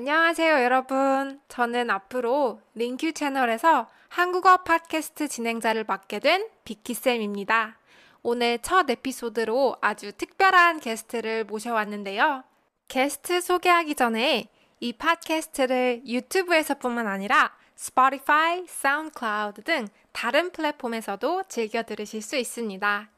[0.00, 1.40] 안녕하세요, 여러분.
[1.48, 7.76] 저는 앞으로 링큐 채널에서 한국어 팟캐스트 진행자를 맡게 된 비키쌤입니다.
[8.22, 12.44] 오늘 첫 에피소드로 아주 특별한 게스트를 모셔왔는데요.
[12.86, 14.46] 게스트 소개하기 전에
[14.78, 23.10] 이 팟캐스트를 유튜브에서뿐만 아니라 스포티파이, 사운드클라우드 등 다른 플랫폼에서도 즐겨 들으실 수 있습니다.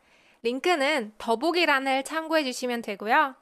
[0.43, 3.35] 링크는 더보기란을 참고해 주시면 되고요.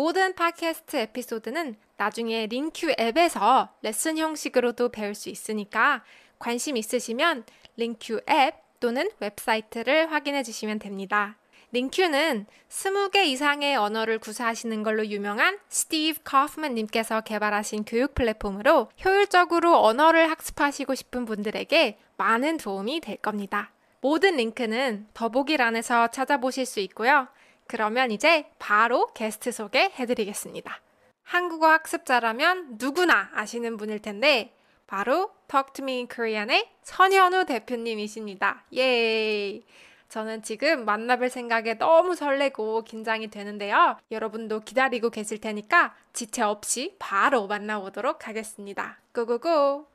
[0.00, 6.02] 모든 팟캐스트 에피소드는 나중에 링큐 앱에서 레슨 형식으로도 배울 수 있으니까
[6.38, 7.44] 관심 있으시면
[7.76, 11.36] 링큐 앱 또는 웹사이트를 확인해 주시면 됩니다.
[11.72, 20.30] 링큐는 20개 이상의 언어를 구사하시는 걸로 유명한 스티브 커프만 님께서 개발하신 교육 플랫폼으로 효율적으로 언어를
[20.30, 23.70] 학습하시고 싶은 분들에게 많은 도움이 될 겁니다.
[24.00, 27.28] 모든 링크는 더보기란에서 찾아보실 수 있고요.
[27.70, 30.80] 그러면 이제 바로 게스트 소개해 드리겠습니다.
[31.22, 34.52] 한국어 학습자라면 누구나 아시는 분일 텐데
[34.88, 38.64] 바로 Talk to Me in Korean의 선현우 대표님이십니다.
[38.74, 39.60] 예.
[40.08, 43.96] 저는 지금 만나뵐 생각에 너무 설레고 긴장이 되는데요.
[44.10, 48.98] 여러분도 기다리고 계실 테니까 지체 없이 바로 만나보도록 하겠습니다.
[49.14, 49.86] 고고고!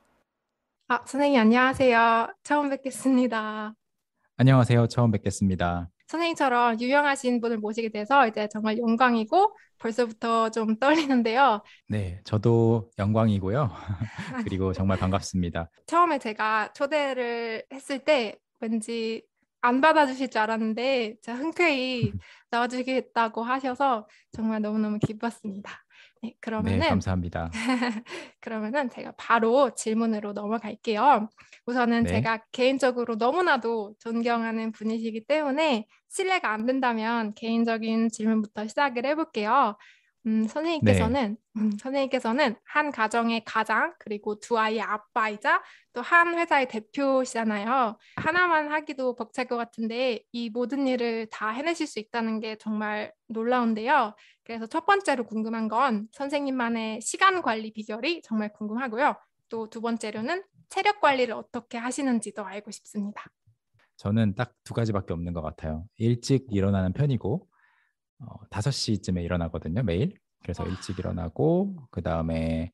[0.88, 2.32] 아, 선생님 안녕하세요.
[2.42, 3.74] 처음 뵙겠습니다.
[4.38, 4.86] 안녕하세요.
[4.86, 5.90] 처음 뵙겠습니다.
[6.06, 11.62] 선생님처럼 유명하신 분을 모시게 돼서 이제 정말 영광이고 벌써부터 좀 떨리는데요.
[11.88, 13.70] 네, 저도 영광이고요.
[14.48, 15.70] 그리고 정말 반갑습니다.
[15.86, 19.22] 처음에 제가 초대를 했을 때 왠지
[19.60, 22.12] 안 받아주실 줄 알았는데 제가 흔쾌히
[22.50, 25.85] 나와주겠다고 하셔서 정말 너무너무 기뻤습니다.
[26.26, 27.50] 네, 그러면은 네, 감사합니다.
[28.40, 31.28] 그러면은 제가 바로 질문으로 넘어갈게요.
[31.66, 32.10] 우선은 네.
[32.10, 39.76] 제가 개인적으로 너무나도 존경하는 분이시기 때문에 실례가 안 된다면 개인적인 질문부터 시작을 해볼게요.
[40.26, 41.60] 음, 선생님께서는 네.
[41.62, 47.96] 음, 선생님께서는 한 가정의 가장 그리고 두 아이의 아빠이자 또 한 회사의 대표시잖아요.
[48.16, 54.14] 하나만 하기도 벅찰 것 같은데 이 모든 일을 다 해내실 수 있다는 게 정말 놀라운데요.
[54.44, 59.14] 그래서 첫 번째로 궁금한 건 선생님만의 시간 관리 비결이 정말 궁금하고요.
[59.48, 63.24] 또 두 번째로는 체력 관리를 어떻게 하시는지도 알고 싶습니다.
[63.96, 65.84] 저는 딱 두 가지밖에 없는 것 같아요.
[65.96, 67.48] 일찍 일어나는 편이고
[68.20, 70.14] 어, 5시쯤에 일어나거든요, 매일.
[70.42, 70.68] 그래서 와.
[70.70, 72.72] 일찍 일어나고 그 다음에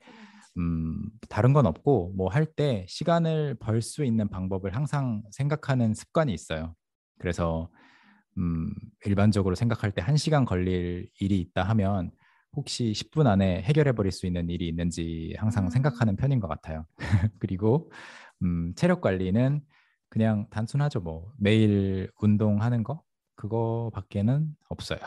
[0.58, 6.32] 음, 다른 건 없고 뭐 할 때 시간을 벌 수 있는 방법을 항상 생각하는 습관이
[6.34, 6.74] 있어요.
[7.18, 7.70] 그래서
[8.38, 8.70] 음,
[9.06, 12.10] 일반적으로 생각할 때 1시간 걸릴 일이 있다 하면
[12.54, 15.70] 혹시 10분 안에 해결해 버릴 수 있는 일이 있는지 항상 음.
[15.70, 16.86] 생각하는 편인 것 같아요.
[17.40, 17.90] 그리고
[18.42, 19.62] 음, 체력 관리는
[20.08, 21.00] 그냥 단순하죠.
[21.00, 23.02] 뭐 매일 운동하는 거
[23.36, 24.98] 그거밖에는 없어요.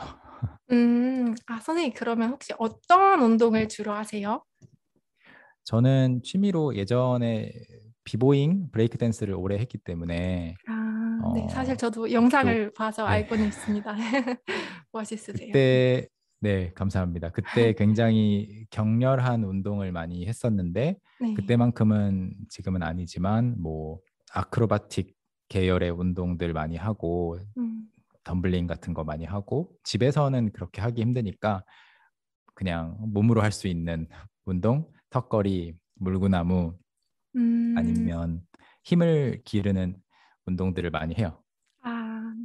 [0.71, 4.43] 음, 아, 선생님, 그러면 혹시 어떤 운동을 주로 하세요?
[5.63, 7.51] 저는 취미로 예전에
[8.03, 13.09] 비보잉 브레이크 댄스를 오래 했기 때문에 아, 네, 어, 사실 저도 영상을 또, 봐서 네.
[13.09, 13.95] 알고는 있습니다.
[14.91, 15.47] 멋있으세요.
[15.47, 16.07] 그때
[16.39, 17.31] 네, 감사합니다.
[17.31, 21.33] 그때 굉장히 격렬한 운동을 많이 했었는데 네.
[21.33, 23.99] 그때만큼은 지금은 아니지만 뭐
[24.33, 25.15] 아크로바틱
[25.49, 27.87] 계열의 운동들 많이 하고 음.
[28.25, 31.63] 덤블링 같은 거 많이 하고 집에서는 그렇게 하기 힘드니까
[32.55, 34.07] 그냥 몸으로 할 수 있는
[34.45, 36.77] 운동, 턱걸이, 물구나무
[37.37, 37.75] 음...
[37.77, 38.41] 아니면
[38.83, 39.97] 힘을 기르는
[40.47, 41.41] 운동들을 많이 해요.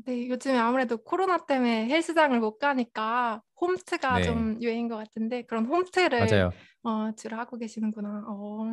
[0.06, 0.28] 아, 네.
[0.28, 4.22] 요즘에 아무래도 코로나 때문에 헬스장을 못 가니까 홈트가 네.
[4.22, 6.50] 좀 유행인 것 같은데 그런 홈트를 맞아요.
[6.82, 8.24] 어, 주로 하고 계시는구나.
[8.26, 8.64] 어,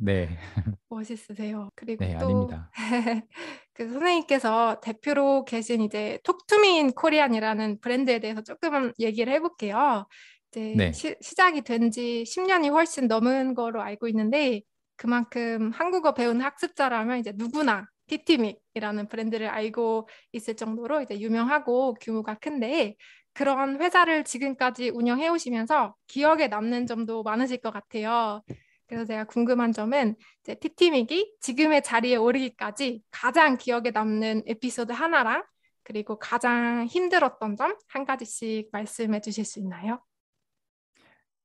[0.00, 0.28] 네.
[0.88, 1.70] 멋있으세요.
[1.74, 2.48] 그리고 네, 또.
[3.74, 10.06] 그 선생님께서 대표로 계신 이제 톡투미인 코리안이라는 브랜드에 대해서 조금 얘기를 해볼게요.
[10.52, 10.92] 이제 네.
[10.92, 14.60] 시, 시작이 된 지 10년이 훨씬 넘은 거로 알고 있는데
[14.96, 22.96] 그만큼 한국어 배운 학습자라면 이제 누구나 티티믹이라는 브랜드를 알고 있을 정도로 이제 유명하고 규모가 큰데
[23.32, 28.42] 그런 회사를 지금까지 운영해 오시면서 기억에 남는 점도 많으실 것 같아요.
[28.86, 35.42] 그래서 제가 궁금한 점은 이제 티티믹이 지금의 자리에 오르기까지 가장 기억에 남는 에피소드 하나랑
[35.82, 40.00] 그리고 가장 힘들었던 점 한 가지씩 말씀해 주실 수 있나요?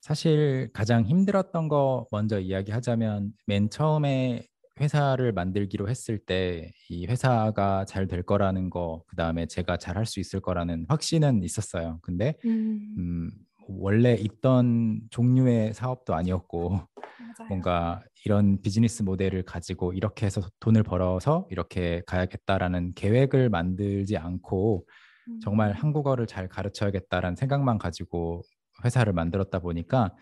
[0.02, 4.48] 사실 가장 힘들었던 거 먼저 이야기하자면 맨 처음에
[4.80, 10.06] 회사를 만들기로 했을 때 이 회사가 잘 될 거라는 거, 그 다음에 제가 잘 할
[10.06, 12.00] 수 있을 거라는 확신은 있었어요.
[12.02, 12.96] 근데 음.
[12.98, 13.32] 음,
[13.68, 17.48] 원래 있던 종류의 사업도 아니었고 맞아요.
[17.50, 24.86] 뭔가 이런 비즈니스 모델을 가지고 이렇게 해서 돈을 벌어서 이렇게 가야겠다라는 계획을 만들지 않고
[25.28, 25.40] 음.
[25.42, 28.42] 정말 한국어를 잘 가르쳐야겠다라는 생각만 가지고
[28.84, 30.16] 회사를 만들었다 보니까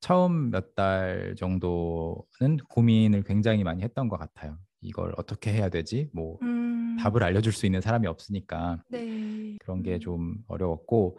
[0.00, 4.58] 처음 몇 달 정도는 고민을 굉장히 많이 했던 것 같아요.
[4.80, 6.08] 이걸 어떻게 해야 되지?
[6.12, 9.56] 뭐 음, 답을 알려줄 수 있는 사람이 없으니까 네.
[9.60, 11.18] 그런 게 음, 좀 어려웠고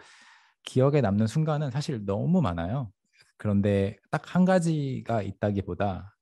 [0.64, 2.92] 기억에 남는 순간은 사실 너무 많아요.
[3.38, 6.16] 그런데 딱 한 가지가 있다기보다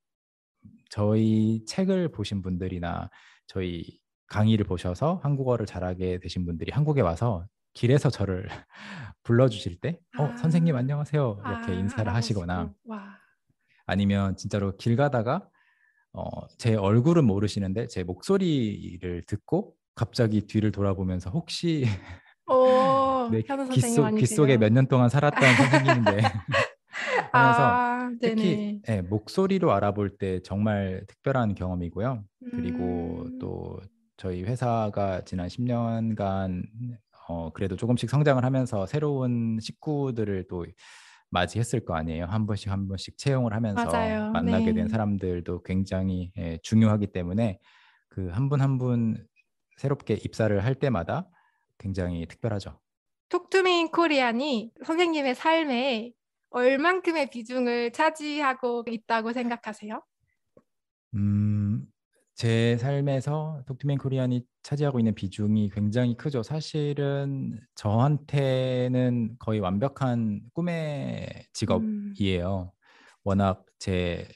[0.89, 3.09] 저희 책을 보신 분들이나
[3.47, 7.45] 저희 강의를 보셔서 한국어를 잘하게 되신 분들이 한국에 와서
[7.77, 8.47] 길에서 저를
[9.23, 11.41] 불러주실 때, 어, 선생님 아, 안녕하세요.
[11.45, 12.73] 이렇게 아, 인사를 하시거나.
[13.85, 15.47] 아니면 진짜로 길 가다가
[16.11, 21.85] 어, 제 얼굴은 모르시는데 제 목소리를 듣고 갑자기 뒤를 돌아보면서 혹시
[22.47, 24.57] 오, 내 현우 선생님 귓속, 귓속에 아니세요?
[24.59, 26.21] 몇년 동안 살았던 선생님인데
[27.31, 28.81] 하면서 아, 특히.
[28.89, 32.23] 예, 목소리로 알아볼 때 정말 특별한 경험이고요.
[32.55, 33.79] 그리고 음, 또
[34.17, 36.63] 저희 회사가 지난 10년간
[37.27, 40.65] 어, 그래도 조금씩 성장을 하면서 새로운 식구들을 또
[41.29, 42.25] 맞이했을 거 아니에요.
[42.25, 44.31] 한 번씩 한 번씩 채용을 하면서 맞아요.
[44.31, 44.87] 만나게 된 네.
[44.87, 47.59] 사람들도 굉장히 예, 중요하기 때문에
[48.09, 49.27] 그 한 분 한 분
[49.77, 51.29] 새롭게 입사를 할 때마다
[51.77, 52.79] 굉장히 특별하죠.
[53.29, 56.13] 톡투민 코리안이 선생님의 삶에
[56.49, 60.01] 얼만큼의 비중을 차지하고 있다고 생각하세요?
[61.15, 61.66] 음,
[62.37, 66.43] 제 삶에서 톡투맨 코리안이 차지하고 있는 비중이 굉장히 크죠.
[66.43, 72.71] 사실은 저한테는 거의 완벽한 꿈의 음, 직업이에요.
[73.23, 74.27] 워낙 제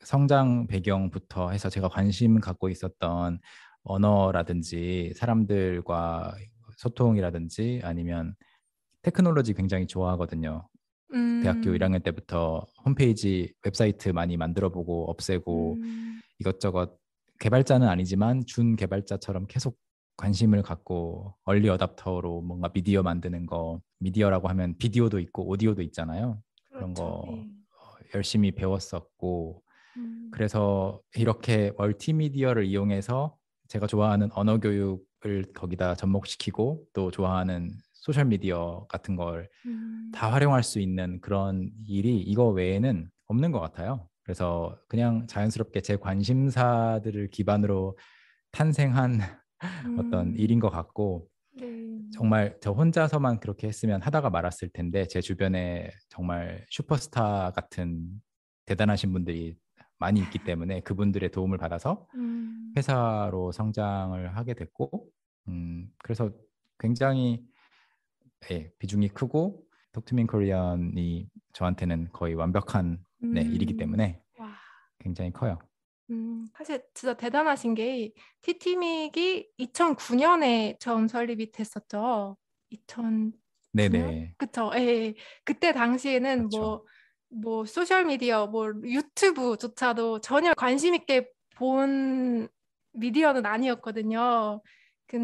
[0.00, 3.38] 성장 배경부터 해서 제가 관심 갖고 있었던
[3.84, 6.34] 언어라든지 사람들과
[6.78, 8.34] 소통이라든지 아니면
[9.02, 10.68] 테크놀로지 굉장히 좋아하거든요.
[11.12, 16.98] 대학교 음, 1학년 때부터 홈페이지 웹사이트 많이 만들어 보고 없애고 음, 이것저것
[17.38, 19.78] 개발자는 아니지만 준 개발자처럼 계속
[20.16, 26.40] 관심을 갖고 얼리 어답터로 뭔가 미디어 만드는 거 미디어라고 하면 비디오도 있고 오디오도 있잖아요.
[26.70, 27.36] 그런 거 그렇죠.
[27.36, 27.42] 네.
[27.42, 29.62] 어, 열심히 배웠었고
[29.98, 33.36] 음, 그래서 이렇게 멀티미디어를 이용해서
[33.68, 40.62] 제가 좋아하는 언어 교육을 거기다 접목시키고 또 좋아하는 소셜 미디어 같은 걸 음, 다 활용할
[40.62, 44.08] 수 있는 그런 일이 이거 외에는 없는 것 같아요.
[44.26, 47.96] 그래서 그냥 자연스럽게 제 관심사들을 기반으로
[48.50, 49.20] 탄생한
[49.98, 52.00] 어떤 일인 음, 것 같고 네.
[52.12, 58.20] 정말 저 혼자서만 그렇게 했으면 하다가 말았을 텐데 제 주변에 정말 슈퍼스타 같은
[58.64, 59.56] 대단하신 분들이
[59.98, 65.06] 많이 있기 때문에 그분들의 도움을 받아서 음, 회사로 성장을 하게 됐고
[65.46, 66.32] 음 그래서
[66.80, 67.44] 굉장히
[68.50, 69.62] 예, 비중이 크고
[69.92, 74.56] 톡투민 코리안이 저한테는 거의 완벽한 네, 일이기 음, 때문에 와.
[74.98, 75.58] 굉장히 커요.
[76.10, 82.36] 음, 사실 진짜 대단하신 게 티티믹이 2009년에 처음 설립이 됐었죠.
[82.70, 83.32] 2009년?
[83.72, 84.70] 네네 그쵸.
[84.76, 85.14] 예, 예.
[85.44, 86.48] 그때 당시에는 그렇죠.
[86.50, 86.84] 뭐,
[87.30, 92.48] 뭐 소셜 미디어, 뭐 유튜브조차도 전혀 관심 있게 본
[92.92, 94.62] 미디어는 아니었거든요.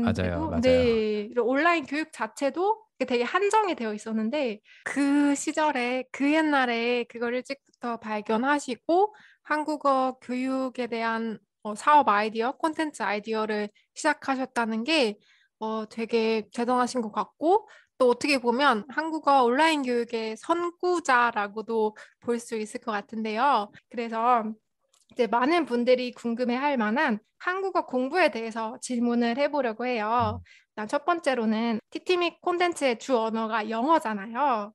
[0.00, 0.62] 맞아요, 근데도 맞아요.
[0.62, 9.14] 네, 온라인 교육 자체도 되게 한정이 되어 있었는데 그 시절에 그 옛날에 그걸 일찍부터 발견하시고
[9.42, 15.16] 한국어 교육에 대한 어, 사업 아이디어, 콘텐츠 아이디어를 시작하셨다는 게
[15.58, 17.68] 어, 되게 대단하신 것 같고,
[17.98, 23.70] 또 어떻게 보면 한국어 온라인 교육의 선구자라고도 볼 수 있을 것 같은데요.
[23.90, 24.44] 그래서
[25.12, 30.40] 이제 많은 분들이 궁금해할 만한 한국어 공부에 대해서 질문을 해보려고 해요.
[30.42, 34.72] 음, 일단 첫 번째로는 티티믹 콘텐츠의 주 언어가 영어잖아요.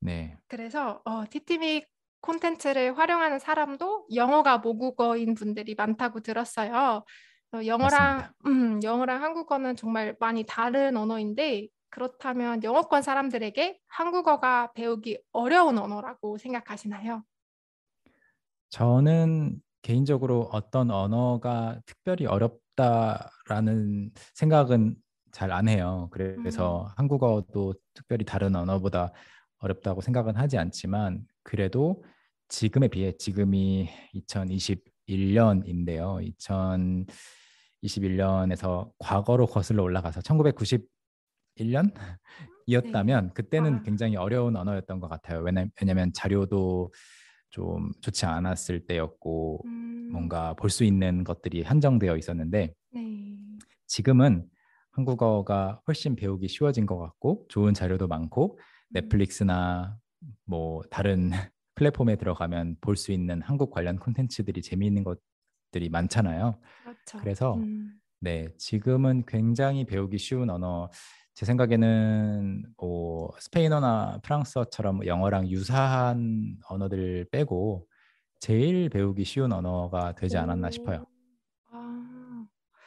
[0.00, 1.86] 네, 그래서 어, 티티믹
[2.20, 7.04] 콘텐츠를 활용하는 사람도 영어가 모국어인 분들이 많다고 들었어요.
[7.52, 8.32] 어, 영어랑.
[8.46, 17.22] 음, 영어랑 한국어는 정말 많이 다른 언어인데 그렇다면 영어권 사람들에게 한국어가 배우기 어려운 언어라고 생각하시나요?
[18.70, 24.96] 저는 개인적으로 어떤 언어가 특별히 어렵다라는 생각은
[25.30, 26.08] 잘 안 해요.
[26.12, 29.12] 음, 그래서 한국어도 특별히 다른 언어보다
[29.58, 32.02] 어렵다고 생각은 하지 않지만 그래도
[32.48, 36.32] 지금에 비해 지금이 2021년인데요.
[37.82, 41.94] 2021년에서 과거로 거슬러 올라가서 1991년
[42.66, 43.32] 이었다면 네.
[43.34, 45.40] 그때는 아, 굉장히 어려운 언어였던 것 같아요.
[45.40, 46.92] 왜냐, 왜냐면 자료도
[47.50, 49.73] 좀 좋지 않았을 때였고 음,
[50.14, 53.38] 뭔가 볼 수 있는 것들이 한정되어 있었는데 네.
[53.86, 54.46] 지금은
[54.92, 59.96] 한국어가 훨씬 배우기 쉬워진 것 같고 좋은 자료도 많고 음, 넷플릭스나
[60.46, 61.30] 뭐 다른
[61.74, 66.60] 플랫폼에 들어가면 볼 수 있는 한국 관련 콘텐츠들이 재미있는 것들이 많잖아요.
[66.82, 67.18] 그렇죠.
[67.18, 70.90] 그래서 음, 네, 지금은 굉장히 배우기 쉬운 언어.
[71.34, 77.88] 제 생각에는 뭐 스페인어나 프랑스어처럼 영어랑 유사한 언어들 빼고
[78.44, 81.06] 제일 배우기 쉬운 언어가 되지 않았나 싶어요.
[81.70, 82.46] 아,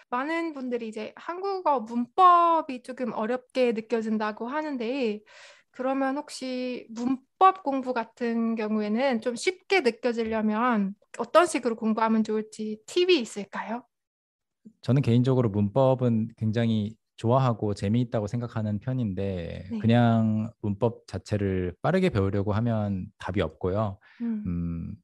[0.09, 5.21] 많은 분들이 이제 한국어 문법이 조금 어렵게 느껴진다고 하는데
[5.71, 13.85] 그러면 혹시 문법 공부 같은 경우에는 좀 쉽게 느껴지려면 어떤 식으로 공부하면 좋을지 팁이 있을까요?
[14.81, 19.77] 저는 개인적으로 문법은 굉장히 좋아하고 재미있다고 생각하는 편인데 네.
[19.79, 23.97] 그냥 문법 자체를 빠르게 배우려고 하면 답이 없고요.
[24.21, 24.95] 음, 음,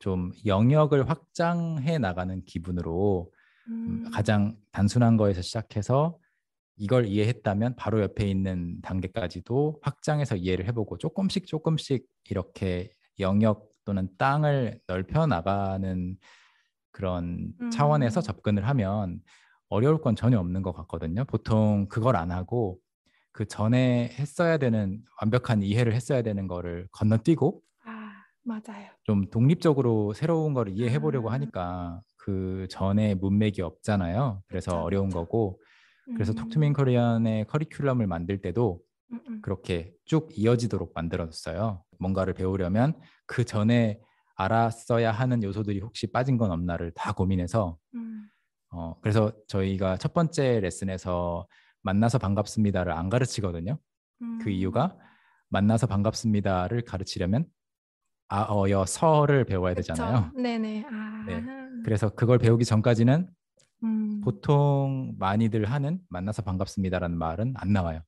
[0.00, 3.32] 좀 영역을 확장해 나가는 기분으로
[3.68, 6.18] 음, 음, 가장 단순한 거에서 시작해서
[6.76, 14.80] 이걸 이해했다면 바로 옆에 있는 단계까지도 확장해서 이해를 해보고 조금씩 조금씩 이렇게 영역 또는 땅을
[14.86, 16.16] 넓혀 나가는
[16.92, 19.20] 그런 차원에서 음, 접근을 하면
[19.68, 21.24] 어려울 건 전혀 없는 것 같거든요.
[21.26, 22.78] 보통 그걸 안 하고
[23.32, 27.69] 그 전에 했어야 되는 완벽한 이해를 했어야 되는 거를 건너뛰고 아,
[28.50, 28.90] 맞아요.
[29.04, 34.42] 좀 독립적으로 새로운 거를 이해해 보려고 아, 하니까 그 전에 문맥이 없잖아요.
[34.46, 35.12] 그래서 그쵸, 어려운 그쵸.
[35.12, 35.60] 거고
[36.14, 41.84] 그래서 톡투민 음, 코리안의 커리큘럼을 만들 때도 음, 음, 그렇게 쭉 이어지도록 만들어졌어요.
[42.00, 44.00] 뭔가를 배우려면 그 전에
[44.36, 48.30] 알았어야 하는 요소들이 혹시 빠진 건 없나를 다 고민해서 음,
[48.72, 51.46] 어 그래서 저희가 첫 번째 레슨에서
[51.82, 53.78] 만나서 반갑습니다를 안 가르치거든요.
[54.38, 54.98] 그 음, 이유가
[55.50, 57.46] 만나서 반갑습니다를 가르치려면
[58.30, 60.04] 아어여 서를 배워야 그쵸.
[60.04, 60.34] 되잖아요.
[60.34, 60.84] 네네.
[61.20, 61.48] 네.
[61.48, 63.30] 아, 그래서 그걸 배우기 전까지는
[63.82, 68.02] 음, 보통 많이들 하는 만나서 반갑습니다라는 말은 안 나와요.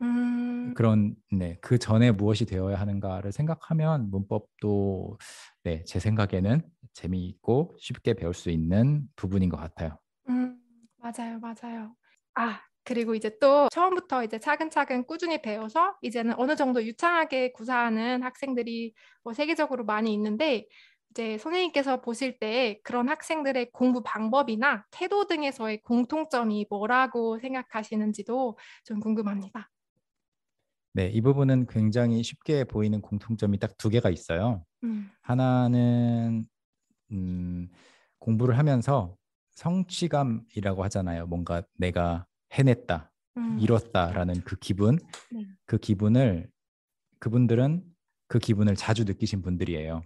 [0.00, 5.18] 음, 그런 네, 그 전에 무엇이 되어야 하는가를 생각하면 문법도
[5.64, 6.62] 네, 제 생각에는
[6.92, 9.98] 재미있고 쉽게 배울 수 있는 부분인 것 같아요.
[10.28, 10.60] 음,
[10.98, 11.96] 맞아요, 맞아요.
[12.34, 18.94] 아, 그리고 이제 또 처음부터 이제 차근차근 꾸준히 배워서 이제는 어느 정도 유창하게 구사하는 학생들이
[19.22, 20.66] 뭐 세계적으로 많이 있는데
[21.10, 29.70] 이제 선생님께서 보실 때 그런 학생들의 공부 방법이나 태도 등에서의 공통점이 뭐라고 생각하시는지도 좀 궁금합니다.
[30.94, 34.64] 네, 이 부분은 굉장히 쉽게 보이는 공통점이 딱 두 개가 있어요.
[34.82, 36.48] 음, 하나는
[37.12, 37.68] 음,
[38.18, 39.14] 공부를 하면서
[39.52, 41.26] 성취감이라고 하잖아요.
[41.26, 44.98] 뭔가 내가 해냈다, 음, 이뤘다라는 그 기분,
[45.30, 45.46] 네.
[45.66, 46.50] 그 기분을
[47.18, 47.84] 그분들은
[48.28, 50.02] 그 기분을 자주 느끼신 분들이에요.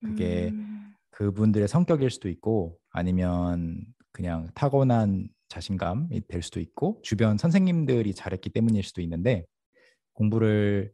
[0.00, 8.14] 그게 음, 그분들의 성격일 수도 있고 아니면 그냥 타고난 자신감이 될 수도 있고 주변 선생님들이
[8.14, 9.44] 잘했기 때문일 수도 있는데
[10.12, 10.92] 공부를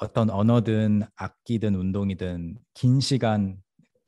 [0.00, 3.60] 어떤 언어든 악기든 운동이든 긴 시간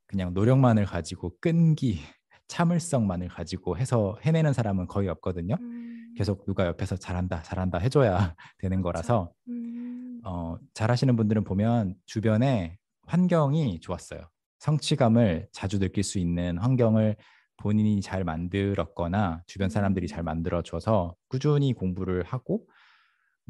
[0.06, 1.98] 그냥 노력만을 가지고 끈기,
[2.48, 5.56] 참을성만을 가지고 해서 해내는 사람은 거의 없거든요.
[5.60, 5.75] 음,
[6.16, 8.82] 계속 누가 옆에서 잘한다, 잘한다 해줘야 되는.
[8.82, 14.20] 거라서 음, 어, 잘하시는 분들은 보면 주변에 환경이 좋았어요.
[14.58, 17.16] 성취감을 자주 느낄 수 있는 환경을
[17.58, 22.66] 본인이 잘 만들었거나 주변 사람들이 잘 음, 만들어 줘서 꾸준히 공부를 하고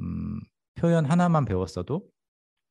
[0.01, 0.41] 음,
[0.75, 2.03] 표현 하나만 배웠어도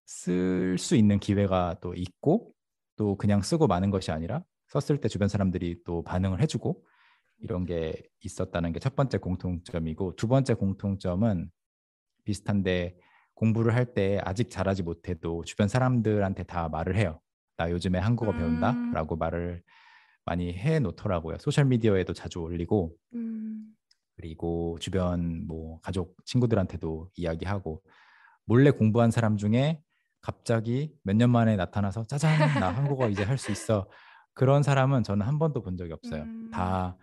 [0.05, 2.51] 쓸 수 있는 기회가 또 있고
[2.95, 6.81] 또 그냥 쓰고 마는 것이 아니라 썼을 때 주변 사람들이 또 반응을 해주고
[7.39, 11.49] 이런 게 있었다는 게 첫 번째 공통점이고 두 번째 공통점은
[12.23, 12.97] 비슷한데
[13.35, 17.19] 공부를 할 때 아직 잘하지 못해도 주변 사람들한테 다 말을 해요.
[17.57, 19.61] 나 요즘에 한국어 음, 배운다라고 말을
[20.25, 21.37] 많이 해 놓더라고요.
[21.39, 23.65] 소셜 미디어에도 자주 올리고 음,
[24.15, 27.81] 그리고 주변 뭐 가족 친구들한테도 이야기하고
[28.45, 29.81] 몰래 공부한 사람 중에
[30.21, 33.87] 갑자기 몇 년 만에 나타나서 짜잔 나 한국어 이제 할 수 있어
[34.33, 36.23] 그런 사람은 저는 한 번도 본 적이 없어요.
[36.23, 36.97] 음, 다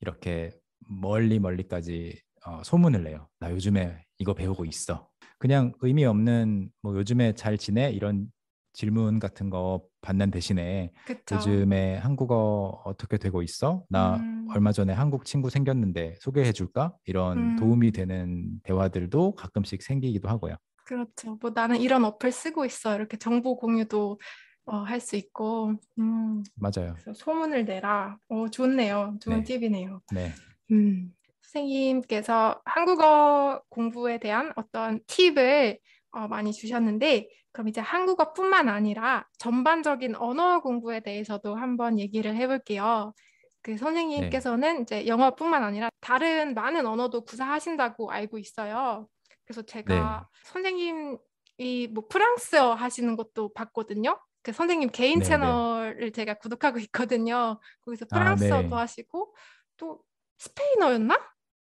[0.00, 0.50] 이렇게
[0.88, 3.28] 멀리 멀리까지 어, 소문을 내요.
[3.40, 5.08] 나 요즘에 이거 배우고 있어.
[5.38, 8.28] 그냥 의미 없는 뭐 요즘에 잘 지내 이런
[8.72, 11.26] 질문 같은 거 받는 대신에 그쵸.
[11.30, 13.84] 요즘에 한국어 어떻게 되고 있어?
[13.88, 16.96] 나 음, 얼마 전에 한국 친구 생겼는데 소개해 줄까?
[17.04, 20.56] 이런 도움이 음, 되는 대화들도 가끔씩 생기기도 하고요.
[20.84, 21.36] 그렇죠.
[21.40, 22.94] 뭐 나는 이런 어플 쓰고 있어.
[22.94, 24.20] 이렇게 정보 공유도
[24.66, 25.74] 어, 할 수 있고.
[25.98, 26.96] 음, 맞아요.
[27.14, 28.18] 소문을 내라.
[28.28, 29.16] 어, 좋네요.
[29.20, 29.58] 좋은 네.
[29.58, 30.02] 팁이네요.
[30.12, 30.32] 네.
[30.72, 35.78] 음, 선생님께서 한국어 공부에 대한 어떤 팁을
[36.12, 43.14] 어, 많이 주셨는데, 그럼 이제 한국어뿐만 아니라 전반적인 언어 공부에 대해서도 한번 얘기를 해볼게요.
[43.62, 43.76] 그 네.
[43.76, 49.08] 선생님께서는 이제 영어뿐만 아니라 다른 많은 언어도 구사하신다고 알고 있어요.
[49.44, 49.66] 그래서 네.
[49.66, 54.18] 제가 선생님이 뭐 프랑스어 하시는 것도 봤거든요.
[54.46, 55.28] 그 선생님 개인 네, 네.
[55.28, 57.58] 채널을 제가 구독하고 있거든요.
[57.84, 58.74] 거기서 아, 프랑스어도 네.
[58.76, 59.34] 하시고
[59.76, 60.00] 또
[60.38, 61.18] 스페인어였나?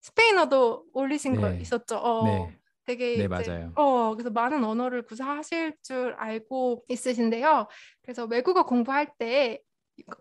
[0.00, 1.58] 스페인어도 올리신 거 네.
[1.60, 1.96] 있었죠.
[1.96, 2.56] 어, 네.
[2.84, 3.72] 되게 네, 이제 맞아요.
[3.74, 7.66] 어 그래서 많은 언어를 구사하실 줄 알고 있으신데요.
[8.00, 9.60] 그래서 외국어 공부할 때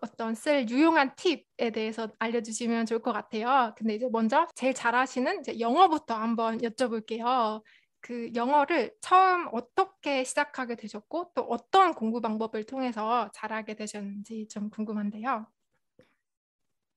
[0.00, 3.72] 어떤 쓸 유용한 팁에 대해서 알려주시면 좋을 것 같아요.
[3.76, 7.62] 근데 이제 먼저 제일 잘하시는 이제 영어부터 한번 여쭤볼게요.
[8.00, 15.46] 그 영어를 처음 어떻게 시작하게 되셨고 또 어떤 공부 방법을 통해서 잘하게 되셨는지 좀 궁금한데요.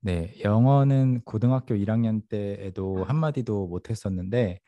[0.03, 3.09] 네, 영어는 고등학교 1학년 때에도 아.
[3.09, 4.59] 한마디도 못했었는데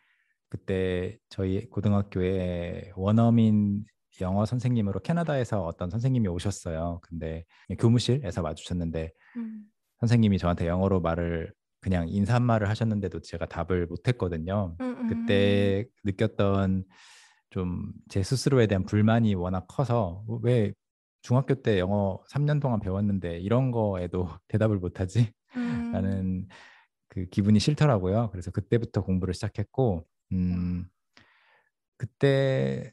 [0.50, 3.84] 그때 저희 고등학교에 원어민
[4.22, 7.00] 영어 선생님으로 캐나다에서 어떤 선생님이 오셨어요.
[7.02, 7.46] 근데
[7.80, 9.66] 교무실에서 마주쳤는데 음.
[10.02, 11.52] 선생님이 저한테 영어로 말을
[11.84, 14.76] 그냥 인사말을 하셨는데도 제가 답을 못했거든요.
[14.82, 15.08] 음, 음.
[15.10, 16.86] 그때 느꼈던
[17.52, 20.74] 좀 제 스스로에 대한 불만이 워낙 커서 왜
[21.22, 25.32] 중학교 때 영어 3년 동안 배웠는데 이런 거에도 대답을 못하지?
[25.56, 25.92] 음.
[25.94, 26.48] 라는
[27.10, 28.30] 그 기분이 싫더라고요.
[28.32, 30.88] 그래서 그때부터 공부를 시작했고, 음,
[31.98, 32.92] 그때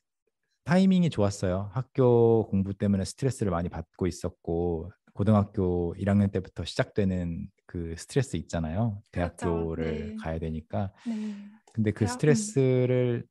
[0.64, 1.70] 타이밍이 좋았어요.
[1.72, 9.00] 학교 공부 때문에 스트레스를 많이 받고 있었고, 고등학교 1학년 때부터 시작되는 그 스트레스 있잖아요.
[9.12, 9.36] 그렇죠.
[9.36, 10.16] 대학교를 네.
[10.16, 10.92] 가야 되니까.
[11.06, 11.36] 네.
[11.72, 12.06] 근데 그 음.
[12.08, 13.24] 스트레스를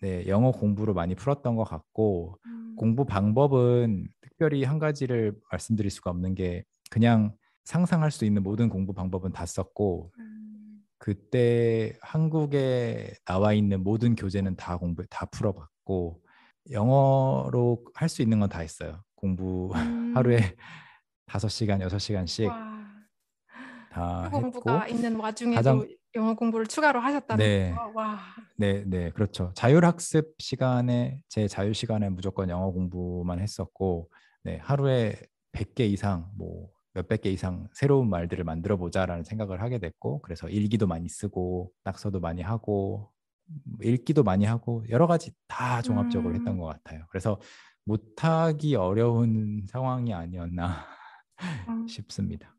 [0.00, 2.76] 네, 영어 공부로 많이 풀었던 것 같고, 음.
[2.78, 8.92] 공부 방법은 특별히 한 가지를 말씀드릴 수가 없는 게 그냥 상상할 수 있는 모든 공부
[8.94, 10.82] 방법은 다 썼고 음.
[10.98, 16.20] 그때 한국에 나와 있는 모든 교재는 다 공부 다 풀어봤고
[16.70, 19.02] 영어로 할 수 있는 건 다 했어요.
[19.16, 20.16] 공부 음.
[20.16, 20.54] 하루에
[21.26, 22.70] 다섯 시간 여섯 시간씩 와.
[23.90, 27.70] 다 학교 공부가 있는 와중에도 가장- 영어 공부를 추가로 하셨다는 네.
[27.70, 27.92] 거죠.
[27.94, 28.18] 와.
[28.56, 29.52] 네, 네, 그렇죠.
[29.54, 34.10] 자율학습 시간에 제 자유 시간에 무조건 영어 공부만 했었고,
[34.42, 35.14] 네, 하루에
[35.52, 40.88] 100개 이상, 뭐 몇백 개 이상 새로운 말들을 만들어 보자라는 생각을 하게 됐고, 그래서 일기도
[40.88, 43.12] 많이 쓰고, 낙서도 많이 하고,
[43.48, 46.58] 음, 읽기도 많이 하고, 여러 가지 다 종합적으로 했던 음.
[46.58, 47.04] 것 같아요.
[47.10, 47.40] 그래서
[47.84, 50.84] 못하기 어려운 상황이 아니었나
[51.68, 51.86] 음.
[51.88, 52.56] 싶습니다.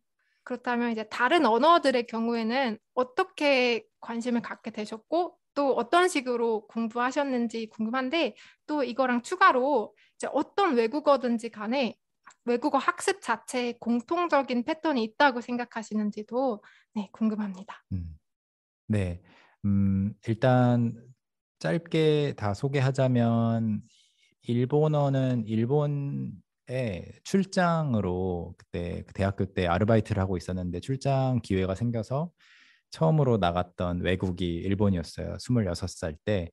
[0.51, 8.36] 그렇다면 이제 다른 언어들의 경우에는 어떻게 관심을 갖게 되셨고 또 어떤 식으로 공부하셨는지 궁금한데
[8.67, 11.95] 또 이거랑 추가로 이제 어떤 외국어든지 간에
[12.43, 16.62] 외국어 학습 자체에 공통적인 패턴이 있다고 생각하시는지도
[16.95, 17.86] 네, 궁금합니다.
[17.93, 18.17] 음.
[18.88, 19.21] 네.
[19.63, 21.02] 음, 일단
[21.60, 23.84] 짧게 다 소개하자면
[24.41, 26.34] 일본어는 일본
[26.71, 32.31] 에 출장으로 그때 그 대학교 때 아르바이트를 하고 있었는데 출장 기회가 생겨서
[32.91, 35.34] 처음으로 나갔던 외국이 일본이었어요.
[35.34, 36.49] 26살 때.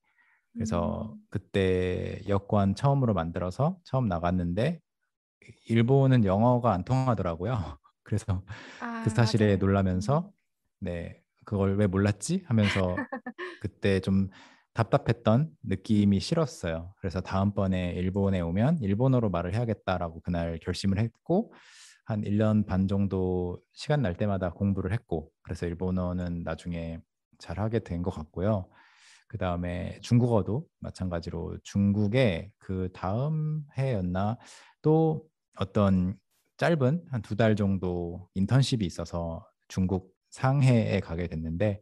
[0.54, 1.20] 그래서 음.
[1.31, 4.81] 그때 여권 처음으로 만들어서 처음 나갔는데
[5.68, 7.52] 일본은 영어가 안 통하더라고요.
[8.02, 8.42] 그래서
[8.81, 9.57] 아, 그 사실에 맞아요.
[9.59, 10.33] 놀라면서
[10.81, 12.96] 네 그걸 왜 몰랐지 하면서
[13.62, 14.31] 그때 좀
[14.79, 16.95] 답답했던 느낌이 싫었어요.
[16.99, 21.53] 그래서 다음번에 일본에 오면 일본어로 말을 해야겠다라고 그날 결심을 했고
[22.05, 27.01] 한 1년 반 정도 시간 날 때마다 공부를 했고 그래서 일본어는 나중에
[27.38, 28.69] 잘 하게 된 것 같고요.
[29.27, 34.38] 그 다음에 중국어도 마찬가지로 중국에 그 다음 해였나
[34.81, 35.25] 또
[35.57, 36.17] 어떤
[36.57, 41.81] 짧은 한 두 달 정도 인턴십이 있어서 중국 상해에 가게 됐는데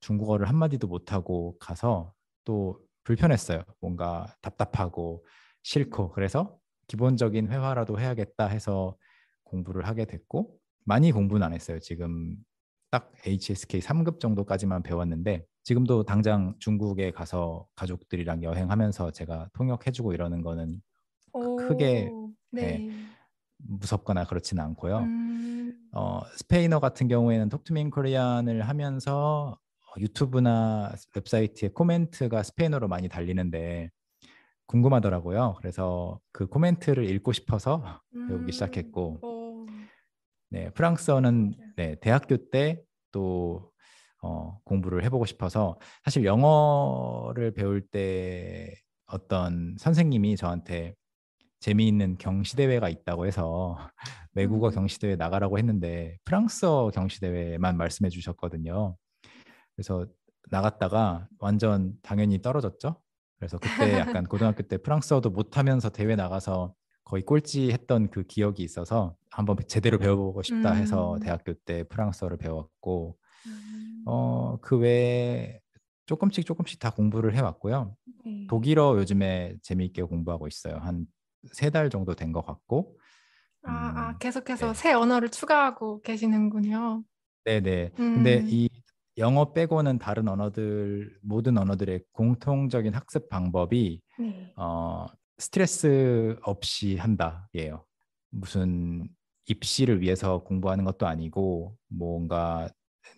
[0.00, 2.12] 중국어를 한마디도 못하고 가서
[2.44, 3.62] 또 불편했어요.
[3.80, 5.24] 뭔가 답답하고
[5.62, 8.96] 싫고 그래서 기본적인 회화라도 해야겠다 해서
[9.44, 11.78] 공부를 하게 됐고 많이 공부는 안 했어요.
[11.80, 12.36] 지금
[12.90, 20.82] 딱 HSK 3급 정도까지만 배웠는데 지금도 당장 중국에 가서 가족들이랑 여행하면서 제가 통역해주고 이러는 거는
[21.58, 22.90] 크게 오, 네.
[23.58, 24.98] 무섭거나 그렇지는 않고요.
[24.98, 29.61] 음, 어, 스페인어 같은 경우에는 톡투민 코리안을 하면서 어,
[29.98, 33.90] 유튜브나 웹사이트에 코멘트가 스페인어로 많이 달리는데
[34.66, 35.56] 궁금하더라고요.
[35.58, 39.66] 그래서 그 코멘트를 읽고 싶어서 배우기 음, 시작했고, 오,
[40.50, 41.72] 네, 프랑스어는 맞아요.
[41.76, 43.70] 네, 대학교 때또
[44.22, 48.74] 어, 공부를 해보고 싶어서 사실 영어를 배울 때
[49.06, 50.94] 어떤 선생님이 저한테
[51.60, 53.76] 재미있는 경시대회가 있다고 해서
[54.34, 54.74] 외국어 음.
[54.74, 58.96] 경시대회 나가라고 했는데 프랑스어 경시대회만 말씀해 주셨거든요.
[59.82, 60.06] 그래서
[60.50, 62.96] 나갔다가 완전 당연히 떨어졌죠.
[63.38, 63.68] 그래서 그때
[64.22, 69.98] 약간 고등학교 때 프랑스어도 못하면서 대회 나가서 거의 꼴찌 했던 그 기억이 있어서 한번 제대로
[69.98, 71.20] 배워보고 싶다 해서 음.
[71.20, 75.60] 대학교 때 프랑스어를 배웠고 음, 어, 그 외에
[76.06, 77.96] 조금씩 조금씩 다 공부를 해왔고요.
[78.24, 78.46] 네.
[78.48, 80.76] 독일어 요즘에 재미있게 공부하고 있어요.
[80.76, 81.06] 한
[81.54, 82.96] 세 달 정도 된 것 같고.
[83.64, 84.74] 아, 아, 음, 계속해서 네.
[84.74, 87.02] 새 언어를 추가하고 계시는군요.
[87.44, 87.90] 네네.
[87.96, 88.46] 근데 음.
[88.48, 88.68] 이
[89.18, 94.52] 영어 빼고는 다른 언어들 모든 언어들의 공통적인 학습 방법이 네.
[94.56, 95.06] 어,
[95.38, 97.84] 스트레스 없이 한다예요.
[98.30, 99.08] 무슨
[99.46, 102.68] 입시를 위해서 공부하는 것도 아니고 뭔가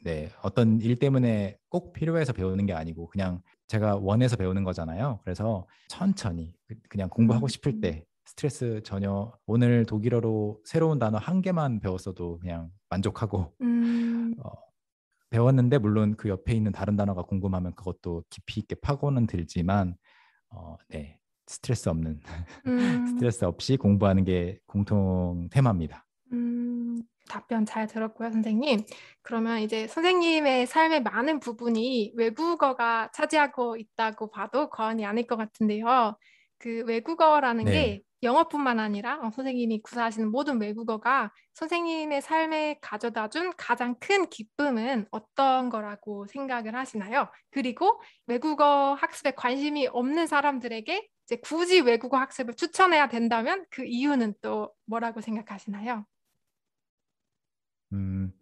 [0.03, 5.21] 네 어떤 일 때문에 꼭 필요해서 배우는 게 아니고 그냥 제가 원해서 배우는 거잖아요.
[5.23, 7.49] 그래서 천천히 그- 그냥 공부하고 음.
[7.49, 14.51] 싶을 때 스트레스 전혀 오늘 독일어로 새로운 단어 한 개만 배웠어도 그냥 만족하고 음, 어,
[15.31, 19.97] 배웠는데 물론 그 옆에 있는 다른 단어가 궁금하면 그것도 깊이 있게 파고는 들지만
[20.51, 22.21] 어, 네 스트레스 없는
[22.67, 26.07] 음, 스트레스 없이 공부하는 게 공통 테마입니다.
[26.33, 28.81] 음, 답변 잘 들었고요, 선생님.
[29.23, 36.17] 그러면 이제 선생님의 삶의 많은 부분이 외국어가 차지하고 있다고 봐도 과언이 아닐 것 같은데요.
[36.59, 37.73] 그 외국어라는 네.
[37.73, 45.07] 게 영어뿐만 아니라 어, 선생님이 구사하시는 모든 외국어가 선생님의 삶에 가져다 준 가장 큰 기쁨은
[45.11, 47.29] 어떤 거라고 생각을 하시나요?
[47.51, 54.73] 그리고 외국어 학습에 관심이 없는 사람들에게 이제 굳이 외국어 학습을 추천해야 된다면 그 이유는 또
[54.87, 56.05] 뭐라고 생각하시나요?
[57.93, 58.33] 음,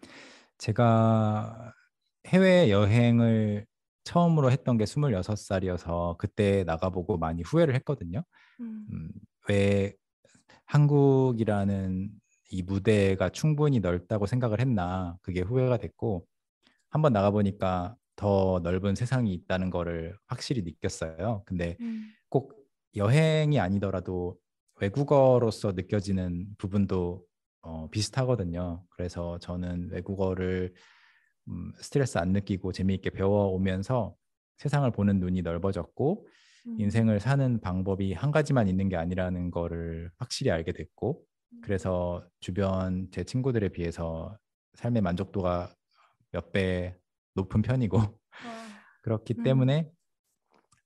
[0.59, 1.75] 제가
[2.29, 3.66] 해외 여행을
[4.05, 8.25] 처음으로 했던 게 26살이어서 그때 나가보고 많이 후회를 했거든요.
[8.61, 9.11] 음, 음,
[9.48, 9.94] 왜
[10.66, 12.11] 한국이라는
[12.50, 16.26] 이 무대가 충분히 넓다고 생각을 했나 그게 후회가 됐고
[16.90, 21.42] 한번 나가 보니까 더 넓은 세상이 있다는 거를 확실히 느꼈어요.
[21.46, 22.55] 근데 음, 꼭
[22.94, 24.37] 여행이 아니더라도
[24.81, 27.24] 외국어로서 느껴지는 부분도
[27.62, 28.85] 어, 비슷하거든요.
[28.90, 30.74] 그래서 저는 외국어를
[31.48, 34.14] 음, 스트레스 안 느끼고 재미있게 배워오면서
[34.59, 36.26] 세상을 보는 눈이 넓어졌고
[36.66, 41.22] 음, 인생을 사는 방법이 한 가지만 있는 게 아니라는 거를 확실히 알게 됐고
[41.62, 44.37] 그래서 주변 제 친구들에 비해서
[44.75, 45.75] 삶의 만족도가
[46.33, 46.96] 몇 배
[47.35, 48.12] 높은 편이고 와,
[49.03, 49.42] 그렇기 음.
[49.44, 49.90] 때문에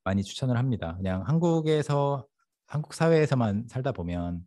[0.05, 0.97] 많이 추천을 합니다.
[0.97, 2.27] 그냥 한국에서
[2.67, 4.43] 한국 사회에서만 살다 보면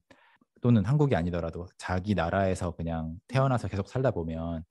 [0.62, 4.64] 또는 한국이 아니더라도 자기 나라에서 그냥 태어나서 계속 살다 보면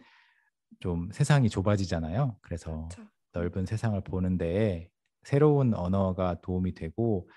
[0.80, 2.36] 좀 세상이 좁아지잖아요.
[2.42, 3.10] 그래서 그렇죠.
[3.32, 4.88] 넓은 세상을 보는 데에
[5.28, 7.28] 새로운 언어가 도움이 되고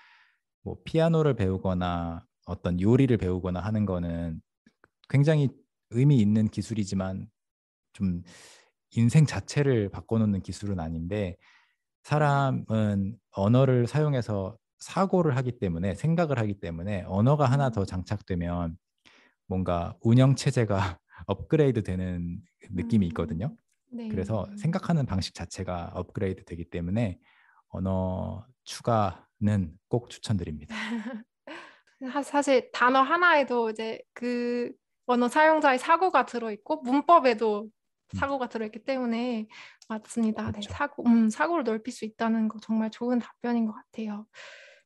[0.62, 4.40] 뭐 피아노를 배우거나 어떤 요리를 배우거나 하는 거는
[5.10, 5.50] 굉장히
[5.90, 7.28] 의미 있는 기술이지만
[7.92, 8.22] 좀
[8.92, 11.36] 인생 자체를 바꿔놓는 기술은 아닌데
[12.04, 17.86] 사람은 언어를 사용해서 사고를 하기 때문에 생각을 하기 때문에 언어가 하나 더 음.
[17.86, 18.78] 장착되면
[19.46, 23.54] 뭔가 운영 체제가 업그레이드 되는 느낌이 있거든요.
[23.92, 24.08] 음, 네.
[24.08, 27.18] 그래서 생각하는 방식 자체가 업그레이드 되기 때문에
[27.72, 30.74] 언어 추가는 꼭 추천드립니다.
[32.12, 34.72] 사- 사실 단어 하나에도 이제 그
[35.06, 37.68] 언어 사용자의 사고가 들어있고 문법에도
[38.14, 39.46] 사고가 들어있기 때문에
[39.88, 40.42] 맞습니다.
[40.42, 40.52] 네, 음.
[40.52, 40.70] 그렇죠.
[40.72, 44.26] 사고, 음, 사고를 넓힐 수 있다는 거 정말 좋은 답변인 것 같아요.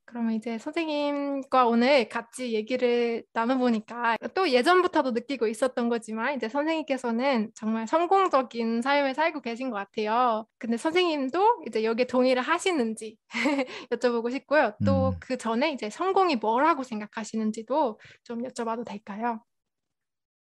[0.07, 7.87] 그러면 이제 선생님과 오늘 같이 얘기를 나눠보니까 또 예전부터도 느끼고 있었던 거지만 이제 선생님께서는 정말
[7.89, 10.47] 성공적인 삶을 살고 계신 것 같아요.
[10.59, 13.17] 근데 선생님도 이제 여기에 동의를 하시는지
[13.91, 14.75] 여쭤보고 싶고요.
[14.85, 15.17] 또 음.
[15.21, 19.41] 그 전에 이제 성공이 뭐라고 생각하시는지도 좀 여쭤봐도 될까요?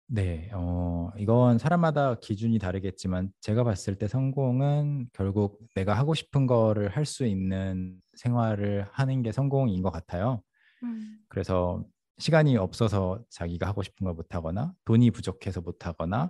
[0.06, 6.90] 네, 어, 이건 사람마다 기준이 다르겠지만 제가 봤을 때 성공은 결국 내가 하고 싶은 거를
[6.90, 10.42] 할 수 있는 생활을 하는 게 성공인 것 같아요.
[10.82, 11.84] 음, 그래서
[12.18, 16.28] 시간이 없어서 자기가 하고 싶은 걸 못하거나 돈이 부족해서 못하거나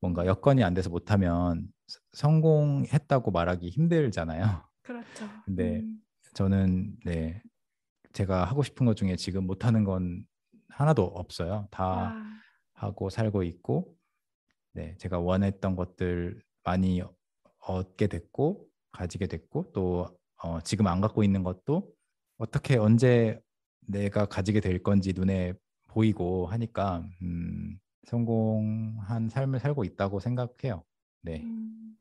[0.00, 4.64] 뭔가 여건이 안 돼서 못하면 서- 성공했다고 말하기 힘들잖아요.
[4.82, 5.28] 그렇죠.
[5.44, 6.02] 근데 음,
[6.34, 7.42] 저는 네,
[8.12, 10.24] 제가 하고 싶은 것 중에 지금 못하는 건
[10.70, 11.68] 하나도 없어요.
[11.70, 12.42] 다 와,
[12.74, 13.96] 하고 살고 있고,
[14.74, 17.02] 네, 제가 원했던 것들 많이
[17.60, 20.08] 얻게 됐고, 가지게 됐고, 또
[20.42, 21.90] 어, 지금 안 갖고 있는 것도
[22.38, 23.40] 어떻게 언제
[23.80, 25.54] 내가 가지게 될 건지 눈에
[25.88, 30.84] 보이고 하니까 음, 성공한 삶을 살고 있다고 생각해요.
[31.22, 31.42] 네.
[31.42, 31.96] 음.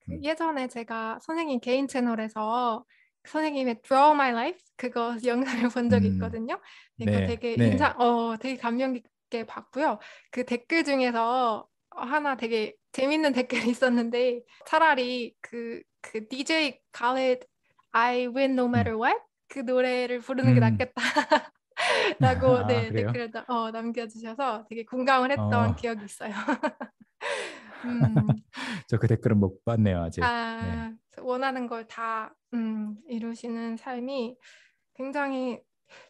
[0.00, 0.24] 그 음.
[0.24, 2.84] 예전에 제가 선생님 개인 채널에서
[3.26, 6.60] 선생님의 Draw My Life 그거 영상을 본 적이 음, 있거든요.
[6.96, 7.68] 네, 그거 네, 되게 네.
[7.68, 9.98] 인상, 어, 되게 감명 깊게 봤고요.
[10.30, 13.32] 그 댓글 중에서 하나 되게 재밌는
[13.66, 17.46] 댓글이 있었는데 차라리 그, 그 DJ Khaled
[17.92, 19.18] I Win No Matter What
[19.48, 20.62] 그 노래를 부르는 게 음.
[20.62, 21.02] 낫겠다.
[22.20, 23.12] 라고 아, 네, 그래요?
[23.12, 26.32] 댓글을 나- 어, 남겨주셔서 되게 공감을 했던 어, 기억이 있어요.
[27.84, 28.26] 음,
[28.88, 30.20] 저그 댓글은 못 봤네요, 아직.
[30.20, 30.26] 네.
[30.26, 34.36] 아, 원하는 걸다 음, 이루시는 삶이
[34.94, 35.60] 굉장히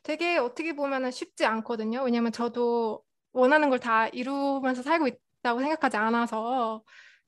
[0.03, 2.03] 되게 어떻게 보면은 쉽지 않거든요.
[2.03, 6.83] 왜냐면 저도 원하는 걸 다 이루면서 살고 있다고 생각하지 않아서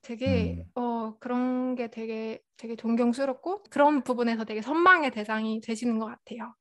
[0.08, 0.64] 되게 음.
[0.74, 6.54] 어 그런 게 되게 되게 존경스럽고 그런 부분에서 되게 선망의 대상이 되시는 것 같아요.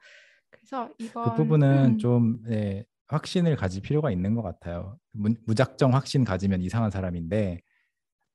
[0.50, 1.98] 그래서 이번 그 부분은 음.
[1.98, 5.00] 좀 네, 확신을 가질 필요가 있는 것 같아요.
[5.14, 7.62] 무, 무작정 확신 가지면 이상한 사람인데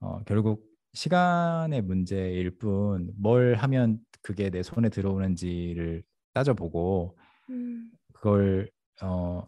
[0.01, 7.19] 어, 결국 시간의 문제일 뿐 뭘 하면 그게 내 손에 들어오는지를 따져보고
[7.51, 7.91] 음.
[8.15, 8.71] 그걸
[9.03, 9.47] 어,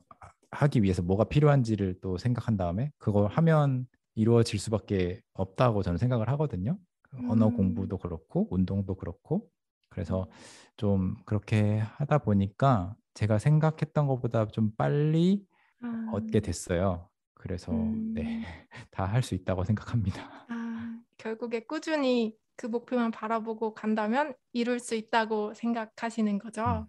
[0.50, 6.78] 하기 위해서 뭐가 필요한지를 또 생각한 다음에 그걸 하면 이루어질 수밖에 없다고 저는 생각을 하거든요.
[7.14, 7.28] 음.
[7.30, 9.50] 언어 공부도 그렇고 운동도 그렇고
[9.90, 10.54] 그래서 음.
[10.76, 15.46] 좀 그렇게 하다 보니까 제가 생각했던 것보다 좀 빨리
[15.80, 15.86] 아.
[16.12, 17.10] 얻게 됐어요.
[17.34, 18.24] 그래서 네, 음.
[18.92, 20.48] 네다 할 수 있다고 생각합니다.
[20.48, 26.88] 아, 결국에 꾸준히 그 목표만 바라보고 간다면 이룰 수 있다고 생각하시는 거죠.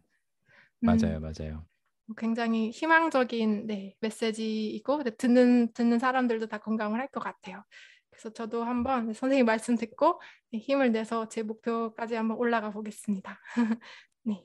[0.84, 1.18] 음.
[1.18, 1.68] 맞아요, 맞아요.
[2.18, 7.63] 굉장히 희망적인 네, 메시지이고 듣는 듣는 사람들도 다 공감을 할 것 같아요.
[8.10, 13.39] 그래서 저도 한번 선생님 말씀 듣고 네, 힘을 내서 제 목표까지 한번 올라가 보겠습니다.
[14.24, 14.41] 네.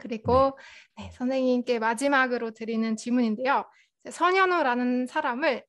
[0.00, 0.58] 그리고
[0.96, 1.04] 네.
[1.04, 3.64] 네, 선생님께 마지막으로 드리는 질문인데요.
[4.10, 5.64] 선현우라는 사람을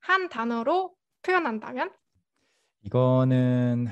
[0.00, 1.90] 한 단어로 표현한다면?
[2.82, 3.88] 이거는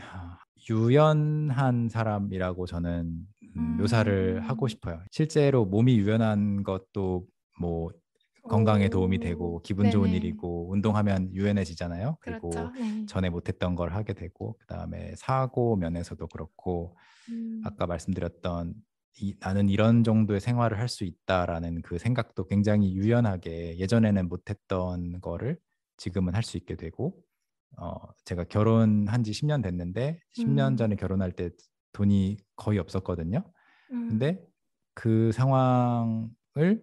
[0.70, 2.90] 유연한 사람이라고 저는
[3.37, 3.37] 음,
[3.78, 4.68] 묘사를 하고 음.
[4.68, 5.02] 싶어요.
[5.10, 7.26] 실제로 몸이 유연한 것도
[7.60, 7.90] 뭐
[8.48, 9.92] 건강에 도움이 되고 기분 네네.
[9.92, 12.16] 좋은 일이고 운동하면 유연해지잖아요.
[12.20, 12.72] 그리고 그렇죠.
[12.72, 13.04] 네.
[13.06, 16.96] 전에 못했던 걸 하게 되고 그다음에 사고 면에서도 그렇고
[17.30, 17.60] 음.
[17.64, 18.74] 아까 말씀드렸던
[19.20, 25.58] 이, 나는 이런 정도의 생활을 할 수 있다라는 그 생각도 굉장히 유연하게 예전에는 못했던 거를
[25.96, 27.14] 지금은 할 수 있게 되고
[27.76, 30.76] 어, 제가 결혼한 지 10년 됐는데 10년 음.
[30.76, 31.50] 전에 결혼할 때
[31.92, 33.44] 돈이 거의 없었거든요.
[33.92, 34.08] 음.
[34.08, 34.44] 근데
[34.94, 36.82] 그 상황을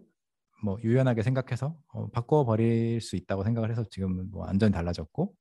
[0.63, 5.35] 뭐 유연하게 생각해서 어, 바꿔 버릴 수 있다고 생각을 해서 지금은 뭐 완전히 달라졌고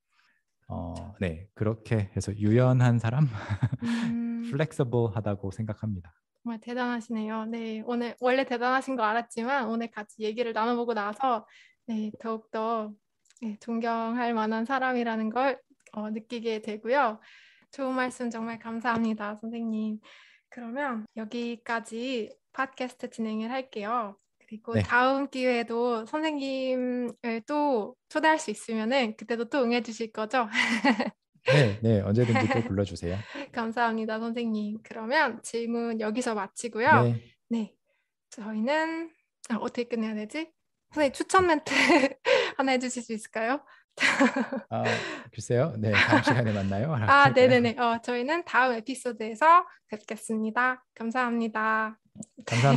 [0.69, 3.27] 어, 네 그렇게 해서 유연한 사람,
[3.83, 4.49] 음.
[4.51, 6.13] 플렉서블하다고 생각합니다.
[6.43, 7.47] 정말 대단하시네요.
[7.47, 11.47] 네 오늘 원래 대단하신 거 알았지만 오늘 같이 얘기를 나눠보고 나서
[11.87, 12.93] 네 더욱 더
[13.41, 15.61] 네, 존경할 만한 사람이라는 걸
[15.93, 17.21] 어, 느끼게 되고요.
[17.75, 19.99] 좋은 말씀 정말 감사합니다, 선생님.
[20.49, 24.17] 그러면 여기까지 팟캐스트 진행을 할게요.
[24.39, 24.83] 그리고 네.
[24.83, 30.49] 다음 기회에도 선생님을 또 초대할 수 있으면은 그때도 또 응해 주실 거죠?
[31.47, 33.17] 네, 네, 언제든지 또 불러 주세요.
[33.53, 34.79] 감사합니다, 선생님.
[34.85, 37.03] 그러면 질문 여기서 마치고요.
[37.03, 37.75] 네, 네.
[38.31, 39.11] 저희는
[39.49, 40.53] 아, 어떻게 끝내야 되지?
[40.93, 41.75] 선생님 추천 멘트
[42.57, 43.65] 하나 해 주실 수 있을까요?
[44.71, 44.85] 아,
[45.33, 45.75] 글쎄요.
[45.79, 46.95] 네, 다음 시간에 만나요.
[46.95, 47.79] 아, 네 네 네.
[47.79, 50.85] 어, 저희는 다음 에피소드에서 뵙겠습니다.
[50.95, 51.99] 감사합니다.
[52.47, 52.73] 감사합니다.